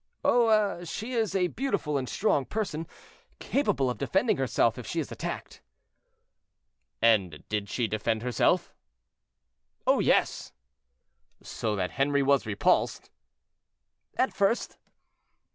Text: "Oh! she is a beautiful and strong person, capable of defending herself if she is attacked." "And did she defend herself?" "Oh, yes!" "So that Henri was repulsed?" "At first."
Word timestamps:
"Oh! 0.25 0.83
she 0.83 1.13
is 1.13 1.35
a 1.35 1.45
beautiful 1.45 1.95
and 1.95 2.09
strong 2.09 2.43
person, 2.43 2.87
capable 3.37 3.87
of 3.87 3.99
defending 3.99 4.37
herself 4.37 4.79
if 4.79 4.87
she 4.87 4.99
is 4.99 5.11
attacked." 5.11 5.61
"And 7.03 7.43
did 7.49 7.69
she 7.69 7.87
defend 7.87 8.23
herself?" 8.23 8.73
"Oh, 9.85 9.99
yes!" 9.99 10.53
"So 11.43 11.75
that 11.75 11.91
Henri 12.01 12.23
was 12.23 12.47
repulsed?" 12.47 13.11
"At 14.17 14.33
first." 14.33 14.79